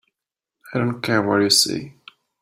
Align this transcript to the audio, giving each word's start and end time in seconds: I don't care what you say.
I 0.73 0.79
don't 0.79 0.99
care 1.03 1.21
what 1.21 1.41
you 1.43 1.51
say. 1.51 1.93